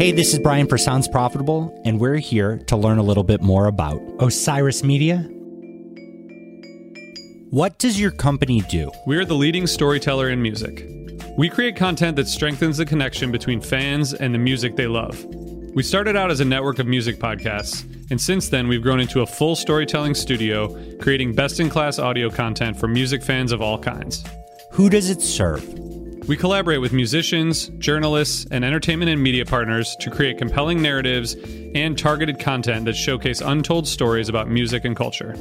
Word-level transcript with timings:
Hey, 0.00 0.12
this 0.12 0.32
is 0.32 0.38
Bryan 0.38 0.66
for 0.66 0.78
Sounds 0.78 1.06
Profitable, 1.08 1.78
and 1.84 2.00
we're 2.00 2.16
here 2.16 2.58
to 2.68 2.76
learn 2.76 2.98
a 2.98 3.02
little 3.02 3.22
bit 3.22 3.42
more 3.42 3.66
about 3.66 4.00
Osiris 4.18 4.82
Media. 4.82 5.18
What 7.50 7.78
does 7.78 8.00
your 8.00 8.10
company 8.10 8.62
do? 8.70 8.90
We 9.06 9.16
are 9.16 9.24
the 9.24 9.34
leading 9.34 9.66
storyteller 9.66 10.30
in 10.30 10.40
music. 10.40 10.88
We 11.36 11.48
create 11.48 11.76
content 11.76 12.16
that 12.16 12.28
strengthens 12.28 12.78
the 12.78 12.86
connection 12.86 13.30
between 13.30 13.60
fans 13.60 14.14
and 14.14 14.32
the 14.32 14.38
music 14.38 14.76
they 14.76 14.86
love. 14.86 15.22
We 15.74 15.82
started 15.82 16.16
out 16.16 16.30
as 16.30 16.40
a 16.40 16.44
network 16.44 16.78
of 16.78 16.86
music 16.86 17.18
podcasts, 17.18 17.84
and 18.10 18.20
since 18.20 18.48
then 18.48 18.68
we've 18.68 18.82
grown 18.82 19.00
into 19.00 19.20
a 19.20 19.26
full 19.26 19.54
storytelling 19.54 20.14
studio, 20.14 20.96
creating 20.98 21.34
best 21.34 21.60
in 21.60 21.68
class 21.68 21.98
audio 21.98 22.30
content 22.30 22.78
for 22.78 22.88
music 22.88 23.22
fans 23.22 23.52
of 23.52 23.60
all 23.60 23.78
kinds. 23.78 24.24
Who 24.72 24.88
does 24.88 25.10
it 25.10 25.20
serve? 25.20 25.89
We 26.30 26.36
collaborate 26.36 26.80
with 26.80 26.92
musicians, 26.92 27.70
journalists, 27.78 28.46
and 28.52 28.64
entertainment 28.64 29.10
and 29.10 29.20
media 29.20 29.44
partners 29.44 29.96
to 29.98 30.12
create 30.12 30.38
compelling 30.38 30.80
narratives 30.80 31.34
and 31.74 31.98
targeted 31.98 32.38
content 32.38 32.84
that 32.84 32.94
showcase 32.94 33.40
untold 33.40 33.88
stories 33.88 34.28
about 34.28 34.48
music 34.48 34.84
and 34.84 34.94
culture. 34.94 35.34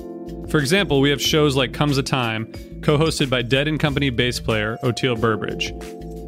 For 0.49 0.57
example, 0.57 0.99
we 0.99 1.11
have 1.11 1.21
shows 1.21 1.55
like 1.55 1.73
Comes 1.73 1.99
a 1.99 2.01
Time, 2.01 2.51
co 2.81 2.97
hosted 2.97 3.29
by 3.29 3.43
Dead 3.43 3.67
and 3.67 3.79
Company 3.79 4.09
bass 4.09 4.39
player 4.39 4.79
Oteil 4.81 5.15
Burbridge. 5.21 5.73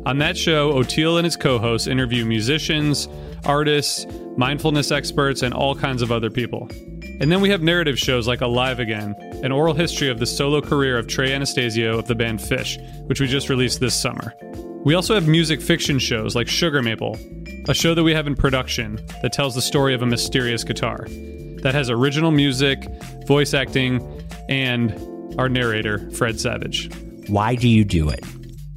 On 0.05 0.19
that 0.19 0.37
show, 0.37 0.71
Oteil 0.73 1.17
and 1.17 1.25
his 1.25 1.35
co 1.35 1.57
hosts 1.57 1.87
interview 1.87 2.23
musicians, 2.23 3.09
artists, 3.45 4.05
mindfulness 4.37 4.91
experts, 4.91 5.41
and 5.41 5.55
all 5.55 5.73
kinds 5.73 6.03
of 6.03 6.11
other 6.11 6.29
people. 6.29 6.69
And 7.19 7.31
then 7.31 7.41
we 7.41 7.49
have 7.49 7.63
narrative 7.63 7.97
shows 7.97 8.27
like 8.27 8.41
Alive 8.41 8.79
Again, 8.79 9.15
an 9.43 9.51
oral 9.51 9.73
history 9.73 10.09
of 10.09 10.19
the 10.19 10.25
solo 10.25 10.61
career 10.61 10.97
of 10.97 11.07
Trey 11.07 11.33
Anastasio 11.33 11.97
of 11.97 12.07
the 12.07 12.15
band 12.15 12.39
Phish, 12.39 12.77
which 13.07 13.19
we 13.19 13.27
just 13.27 13.49
released 13.49 13.79
this 13.79 13.99
summer. 13.99 14.33
We 14.83 14.93
also 14.93 15.13
have 15.15 15.27
music 15.27 15.61
fiction 15.61 15.99
shows 15.99 16.35
like 16.35 16.47
Sugar 16.47 16.81
Maple, 16.81 17.17
a 17.67 17.73
show 17.73 17.93
that 17.93 18.03
we 18.03 18.13
have 18.13 18.27
in 18.27 18.35
production 18.35 18.99
that 19.21 19.33
tells 19.33 19.55
the 19.55 19.61
story 19.61 19.93
of 19.93 20.01
a 20.01 20.05
mysterious 20.05 20.63
guitar, 20.63 21.07
that 21.61 21.73
has 21.73 21.89
original 21.89 22.31
music, 22.31 22.87
voice 23.25 23.53
acting, 23.53 24.01
and 24.49 24.93
our 25.39 25.49
narrator, 25.49 26.09
Fred 26.11 26.39
Savage. 26.39 26.91
Why 27.27 27.55
do 27.55 27.67
you 27.67 27.83
do 27.83 28.09
it? 28.09 28.23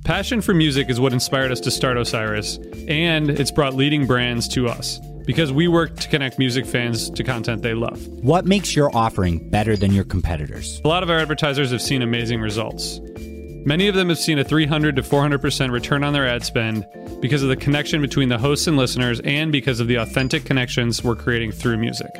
Passion 0.05 0.41
for 0.41 0.55
music 0.55 0.91
is 0.91 1.01
what 1.01 1.13
inspired 1.13 1.51
us 1.51 1.61
to 1.61 1.71
start 1.71 1.97
Osiris, 1.97 2.59
and 2.89 3.31
it's 3.31 3.51
brought 3.51 3.75
leading 3.75 4.07
brands 4.07 4.49
to 4.49 4.69
us 4.69 5.01
because 5.25 5.53
we 5.53 5.69
work 5.69 5.97
to 5.97 6.09
connect 6.09 6.39
music 6.39 6.67
fans 6.67 7.11
to 7.11 7.25
content 7.25 7.63
they 7.63 7.75
love. 7.75 8.07
What 8.09 8.47
makes 8.47 8.75
your 8.77 8.95
offering 8.97 9.49
better 9.51 9.77
than 9.77 9.93
your 9.93 10.05
competitors? 10.05 10.81
A 10.85 10.89
lot 10.89 11.03
of 11.03 11.11
our 11.11 11.19
advertisers 11.19 11.71
have 11.71 11.83
seen 11.83 12.03
amazing 12.03 12.41
results. 12.41 13.01
Many 13.67 13.89
of 13.89 13.95
them 13.95 14.11
have 14.11 14.19
seen 14.19 14.39
a 14.39 14.45
300 14.45 14.97
to 14.97 15.03
400% 15.03 15.71
return 15.71 16.05
on 16.05 16.13
their 16.13 16.27
ad 16.27 16.45
spend 16.45 16.87
because 17.21 17.43
of 17.43 17.49
the 17.49 17.57
connection 17.57 18.03
between 18.03 18.29
the 18.29 18.39
hosts 18.39 18.67
and 18.67 18.77
listeners 18.77 19.21
and 19.25 19.51
because 19.51 19.81
of 19.81 19.89
the 19.89 19.95
authentic 19.97 20.45
connections 20.45 21.03
we're 21.03 21.17
creating 21.17 21.51
through 21.51 21.79
music. 21.79 22.11